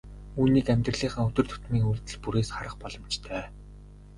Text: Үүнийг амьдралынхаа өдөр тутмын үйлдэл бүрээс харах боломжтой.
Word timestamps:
Үүнийг 0.39 0.67
амьдралынхаа 0.73 1.27
өдөр 1.29 1.45
тутмын 1.49 1.87
үйлдэл 1.89 2.17
бүрээс 2.23 2.49
харах 2.53 2.75
боломжтой. 2.81 3.41